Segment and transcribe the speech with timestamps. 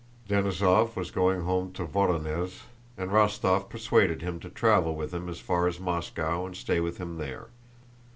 [0.27, 2.63] Denísov was going home to Vorónezh
[2.97, 6.79] and Rostóv persuaded him to travel with him as far as Moscow and to stay
[6.79, 7.49] with him there.